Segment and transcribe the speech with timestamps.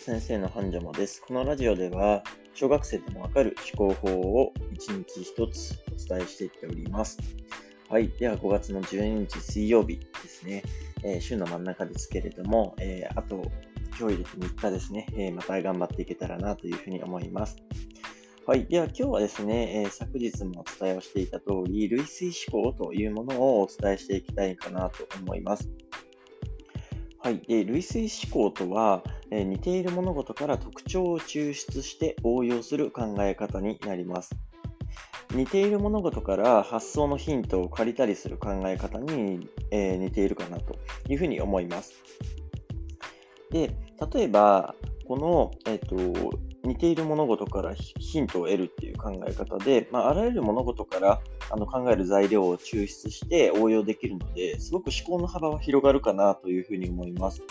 [0.00, 1.20] 先生の繁盛もです。
[1.20, 7.18] このラジオでは、小学生でもわかる思考法を一日一つお伝えしていっております。
[7.90, 8.08] はい。
[8.08, 10.62] では、5月の12日水曜日ですね。
[11.04, 13.42] えー、週の真ん中ですけれども、えー、あと、
[13.98, 17.58] 今日入れて3日ですね、えー、また頑張っていけたらなというふうに思います。
[18.46, 18.64] はい。
[18.64, 25.68] では今日はですね、えー、昨日もお伝えをしていた通り、類推思考というものをお伝えしていきたいかなと思います。
[27.22, 27.40] はい。
[27.40, 34.34] で、類推思考とは、えー、似ている物事から特徴を抽出して応用する考え方になります。
[35.34, 41.92] 似ている物事から発想のヒントを借りたりする考え方に、えー、似ているかなというふうに思います。
[43.50, 43.76] で、
[44.14, 44.74] 例えば、
[45.06, 51.20] この、えっ、ー、と、似ている物事からヒントを得るっていう考え方で、まあ、あらゆる物事から
[51.50, 57.42] あの考える材料を抽出して応用できるので、すごく思考の幅は広がるかなというふうに思います。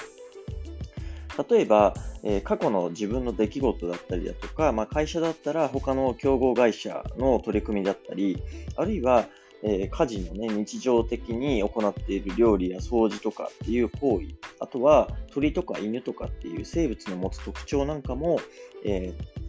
[1.49, 8.43] 例えば、えー、過去の自分の出来事だったりだとか、まあ、会社だったら他の競合会社の取り組みだったり、
[8.75, 9.25] あるいは、
[9.63, 14.27] えー、家事のね、日常的に行っている料理や掃除とかっていう行為、
[14.59, 18.39] あとは鳥とか犬とかっていう生物の持つ特徴なんかも、
[18.85, 19.39] えー、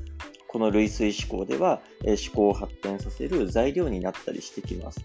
[0.49, 5.01] この類推思考では、え、思考を発展させる材料になったりしてきます。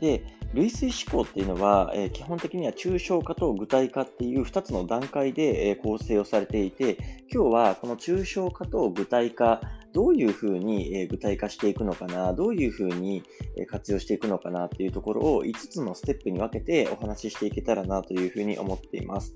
[0.00, 6.98] で、類推思考っていうのは、え、基本的には抽象化と具体化っていう2つの段階で、え、構成をされていて、
[7.32, 9.62] 今日はこの抽象化と具体化
[9.98, 13.24] どういうふうに具体化していくのかな、どういうふうに
[13.66, 19.34] 活用していくのかなというところを5つのステップに分けてお話ししていけたらなというふうに思っています。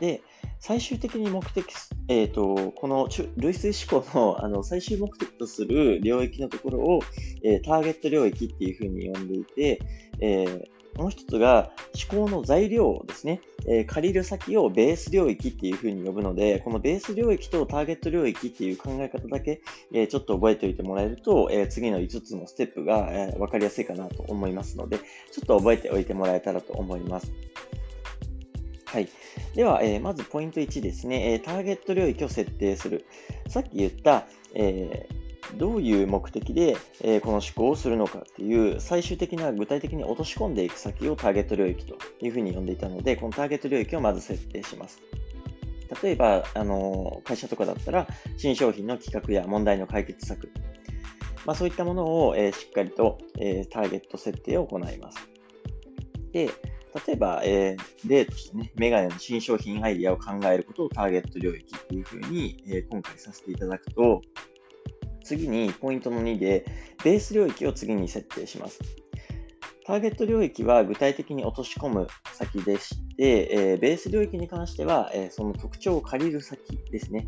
[0.00, 0.22] で、
[0.60, 1.66] 最終的に目的、
[2.08, 7.00] えっ、ー、と、この類推思考のあの最終目的とする領域のところを、
[7.44, 9.78] えー、ターゲット領域っていうふうに呼んでいて、
[10.20, 10.62] えー、
[10.96, 11.70] もう一つが
[12.10, 25.04] 思考の材料ですね、えー、借りる先をベース領域っていうふうに呼ぶので、このベース領域とターゲット領域っていう考え方だけ、えー、ちょっと覚えておいてもらえると、えー、次の5つのステップが、え分かりやすいかなと思いますので、ちょ
[25.44, 27.32] っと覚えておいてもらえたらと思います。
[28.84, 29.08] はい。
[29.54, 33.06] では、えまずポイント1ですね、えターゲット領域を設定する。
[33.48, 35.21] さっき言った、えー
[35.56, 45.00] どういう目的で、えー、この思考をするのかっていう最終的な具体的に落とし込んでいく先をターゲット領域というふうに呼んでいたので、このターゲット領域をまず設定します。
[46.02, 50.50] 例えば、あの会社とかだったら、新商品の企画や問題の解決策、
[51.44, 55.18] まあ、そういったものを、えー、しっかりと、えー、ターゲット設定を行います。
[56.32, 56.50] で、
[57.06, 64.22] 例えば、えー、例としてね、メガネの新商品アイディアを考えることをターゲット領域っていうふうに、えー、今回させていただくと、
[65.24, 66.64] 次にポイントの2で、
[67.04, 68.80] ベース領域を次に設定します。
[69.84, 77.26] ターゲット領域は具体的に落とし込む先でして、えー、ベース領域に関しては、えー、その特徴を借りる先ですね。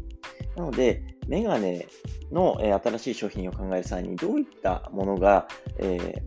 [0.57, 1.87] なので、メガネ
[2.31, 6.23] の、えー、新しい商品を考える際にどういったものが、え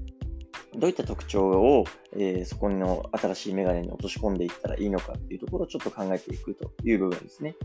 [0.76, 1.86] どういった特徴を、
[2.16, 7.56] えそこの新しいメガネに落とし込んでいったらいいのかっていうところをちょっと考えていくという部分ですね。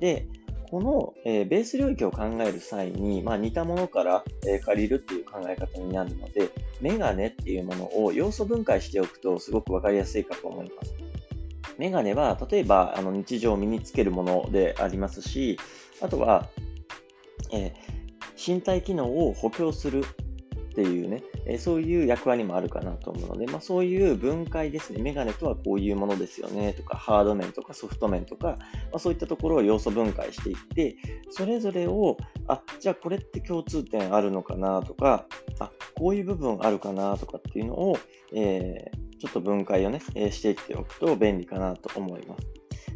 [0.00, 0.28] で、
[0.70, 6.50] この、えー、ベース領域を考える際に、まあ、似たものから、えー、借りるっていう考え方になるので、
[6.80, 10.94] メガネっていうものを要素分解しておくとすごく分かりやすいかと思います。
[11.78, 15.58] メガネは、例えば、あの日常を身につけるものでありますし、
[16.00, 16.48] あとは、
[17.52, 20.04] えー、身体機能を補強する
[20.76, 25.02] っていうね、えそういう役割もあるかなと思うので、まあ、そういう分解ですね。
[25.02, 30.96] メガネとはこういうものですよねとか、ハード面とかソフト面とか、まあ、そういったところを要素分解していって、
[31.30, 35.24] それぞれを、あ、じゃあこれって共通点あるのかなとか、
[35.60, 37.96] あ、こういう部分あるかなとかっていうのを、
[38.34, 42.46] えー、ちょっと分解をね、えしていっておくと便利かなと思います。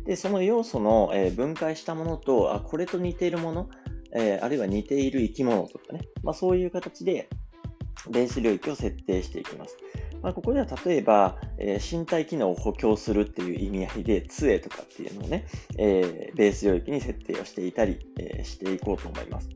[0.04, 3.70] で、その要素の、え分解したものと、あ、これと似ているもの、
[4.12, 7.28] えー、あるいは似ている生き物とかね、まあ、そういう形で、
[8.10, 9.76] ベース領域を設定していきます。
[10.22, 15.46] まあ、ここでは例えば、えー、身体機能を補強するっていう意味合いで、杖とかっていうのをね、
[15.78, 19.48] えー、ベース領域に設定をしていたり、えー、していこうと思います。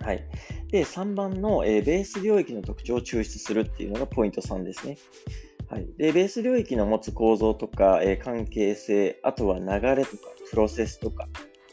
[0.00, 0.24] はい。
[0.70, 4.98] で、3番の、えベース領域の特徴を抽出するっていうのがポイント3ですね。
[5.68, 5.86] はい。
[5.96, 11.26] で、ベース領域の持つ構造とか、え関係性、あとは流れとか、プロセスとか、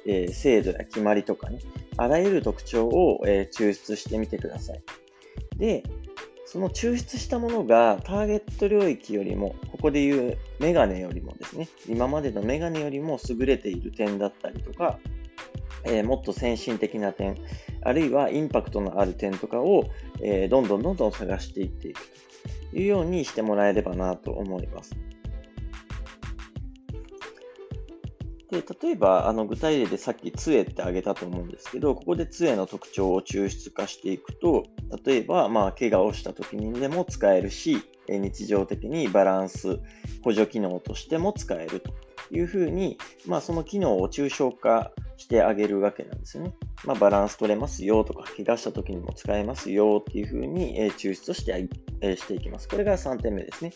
[0.06, 1.59] え制度や決まりとかね、
[1.97, 4.81] あらゆる特徴を、え抽出してみてください。
[5.62, 5.84] で、
[6.46, 14.98] その抽出したものがターゲット領域よりも、ここでいうメガネよりもですね、今までのメガネよりも優れている点だったりとか、
[15.84, 17.38] えー、もっと先進的な点、
[17.84, 19.86] あるいはインパクトのある点とかを、
[20.19, 22.02] えー、どんどんどんどん探していっていく
[22.72, 24.96] というようにしてもらえればなと思います。
[28.51, 34.65] で例えば、あの具体例でさっき杖って挙げたと思うんですけど、ここで杖の特徴を抽出化していくと、
[35.06, 37.77] 例えば、まあ、怪我をした時にでも使えるし、
[38.09, 39.80] 日常的にバランス、
[40.21, 41.94] 補助機能としても使えると
[42.30, 46.53] いうふうに、まあ、その機能を抽象化してあげるわけなんですよね。
[46.83, 51.69] まあ、バランス取れますよとか、怪我した時にも使えますよっていうふうに、抽出して、
[52.18, 52.68] していきます。
[52.68, 53.71] これが3点目ですね。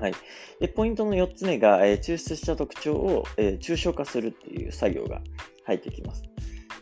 [0.00, 0.14] はい、
[0.60, 5.20] でポイントの4つ目が、えー、抽出した特徴を、えー、抽象化するっていう作業が
[5.64, 6.22] 入ってきます。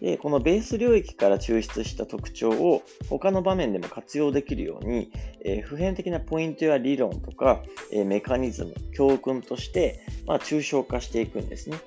[0.00, 5.10] でこのベース領域から抽出した特徴を他の場面でも活用できるように、
[5.44, 11.78] えー、普遍的なポイントや理論とか、えメカニズム、教訓として、まあ、抽象化していくんですね。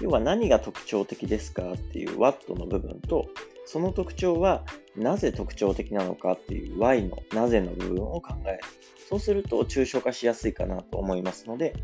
[0.00, 3.28] 要は何が特徴的ですかっていう What の部分と、
[3.66, 4.64] その特徴は
[4.96, 8.60] なぜ特徴的なのかっていう Y のなぜの部分を考える。
[9.08, 11.74] そうすると抽象化しやすいかなと思いますので、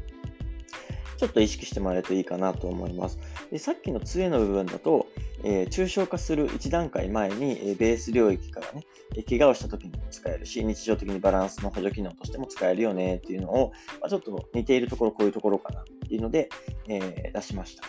[1.17, 3.19] ちょっと意識してもらえるといいかなと思います。
[3.51, 5.07] でさっきの杖の部分だと、
[5.43, 8.85] えー、抽象化する1段階前に、えー、ベース領域からね、
[9.17, 16.49] えー、怪我をした時にも使えるし、日常的にバランスの補助機能としても使えるよねっていうのを、まあ、ちょっと似ているところ、こういうところかなっていうので、
[16.89, 17.85] え出しました。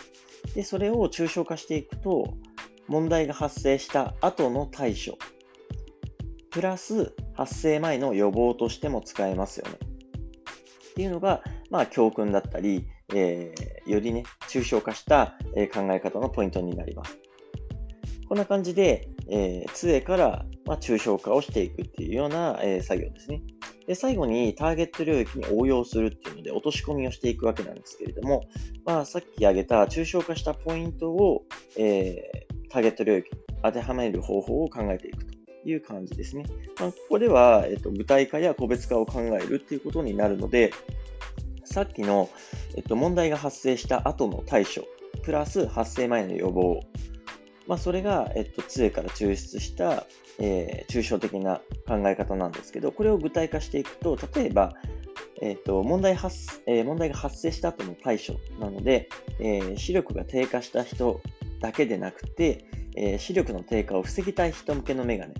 [0.54, 2.34] で、それを抽象化していくと、
[2.88, 5.18] 問題が発生した後の対処、
[6.50, 9.78] プラス発生前の予防としても使えますよね。
[10.90, 17.18] っていうのが、まあ、教訓だったり、えー、よりね、抽象化した、え考え方のポイントになります。
[18.28, 23.42] こんな感じで、えー、杖から、まあ、抽象化をしていくっていうような、えー、作業ですね。
[23.86, 28.42] で、最後にターゲット領域に応用するっていうので落とし込みをしていくわけなんですけれども、
[28.84, 31.44] まあ、さっき挙げた抽象化したポイントを、
[31.78, 35.34] え、ターゲット領域に当てはめる方法を考えていくと
[35.64, 36.44] いう感じですね。
[36.78, 40.72] まあ、ここでは、えっと、具体化や個別化を考えるっていうことになるので、
[41.64, 42.30] さっきの、
[42.76, 44.86] えっと、問題が発生した後の対処、
[45.22, 46.80] プラス発生前の予防、
[47.66, 50.06] まあ、それが、えっと、杖から抽出した、
[50.38, 54.74] えー、抽象的な考え方なんですけど、これを具体化していくと、例えば、
[55.40, 61.20] えっと問題発えー、問題が発生した後の対処なので、えー、視力が低下した人
[61.60, 62.64] だけでなくて、
[62.96, 65.34] えー、視力の低下を防ぎたい人向けのメガネ、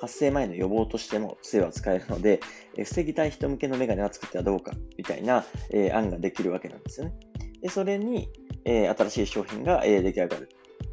[0.00, 2.40] 発生前の予防としても杖は使えるので、
[2.76, 7.14] えー、防ぎたい人向けのメガネは作ってはどうかみたいな、えー、案ができるわけなんですよね。
[7.62, 8.28] でそれに、
[8.64, 10.48] え新しい商品が、え出来上がる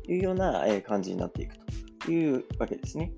[0.06, 1.56] というような、え感じになっていく
[2.00, 3.12] というわけですね。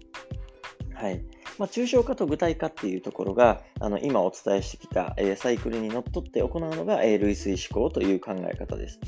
[0.94, 1.24] はい。
[1.58, 9.00] まあ、抽象化と具体化っていうところが、あの今お伝えしてきた、えサイクルにのっとって行うのが、え類推思考という考え方です。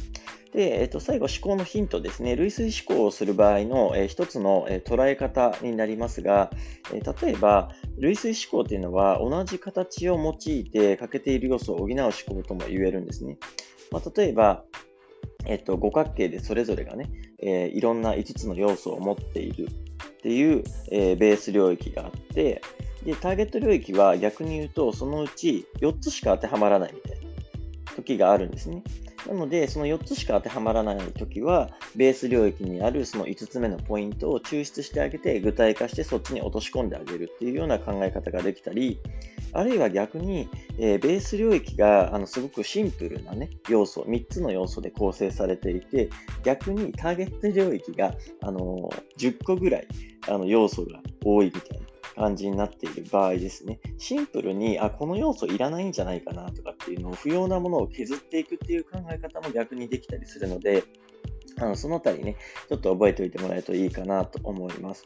[0.54, 2.36] で、えっと、最後、思考のヒントですね。
[2.36, 6.50] 類推思考をする場合の、えー、一つの、えー、捉え方になりますが、
[6.92, 13.38] えー、例えば、類推思考というのは同じ形を用いて欠けている要素を補う思考とも言えるんですね。
[13.92, 14.63] まあ、例えば、
[15.46, 17.12] えっと、五角形でそれぞれがね、
[17.42, 19.68] えいろんな5つの要素を持っている
[20.19, 22.62] っていう、えベース領域があって、
[23.04, 28.83] で、ターゲット領域は逆に言うと、そのうち4つしか当てはまらないみたいな時があるんですね。
[29.27, 39.00] なので、その4つしか当てはまらないときは、ベース領域にあるその5つ目のポイントを抽出してあげて、具体化してそっちに落とし込んであげるっていうような考え方ができたり、
[39.54, 40.50] あるいは逆に、
[40.81, 46.09] えー、ベース領域があのすごくシンプルな、ね、要素、3つの要素で構成されていて、
[46.43, 49.88] 逆にターゲット領域が、あのー、10個ぐらい
[50.27, 51.89] あの要素が多いみたいな。
[52.15, 60.83] 感じになっている場合ですね、シンプルに、あ、この要素いらないんじゃないかなとかっていうのを、不要なものを削っていくっていう考え方も逆にできたりするので、
[61.57, 62.36] あのそのあたりね、
[62.67, 65.05] ちょっと覚えておいてもらえるといいかなと思います。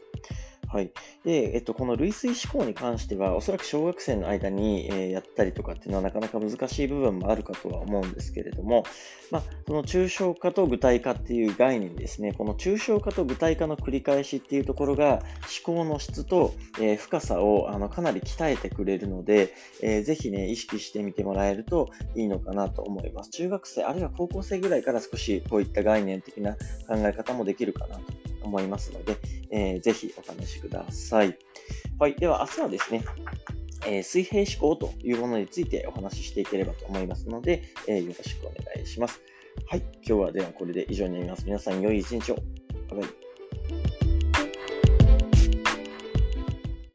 [0.74, 0.90] はい。
[1.24, 8.82] で、えっと、この類推思考に関しては、おそらく小学生の間に、えー、やったりとかっていうのはなかなか難しい部分もあるかとは思うんですけれども、
[9.30, 15.22] まあ、その抽象化と具体化っていう概念ですね、この抽象化と具体化の繰り返しっていうところが、
[15.64, 23.30] 思考の質と、えー、深さをあのかなり鍛えてくれるので、えー、ぜひね、意識してみてもらえるといいのかなと思います。
[23.30, 26.54] 中学生、あるいは高校生ぐらいから少しこういった概念的な
[26.88, 28.02] 考え方もできるかなと
[28.42, 29.16] 思いますので、
[29.54, 31.38] えー、ぜひお試しください。
[32.00, 32.16] はい。
[32.16, 33.04] では、明日はですね、
[33.86, 39.20] えー、水平思考というものについてお話ししていければと思いますので、えー、よろしくお願いします。
[39.68, 39.82] はい。
[40.02, 41.44] 今日はではこれで以上になります。
[41.46, 42.34] 皆さん良い一日を。
[42.90, 43.23] バイバイ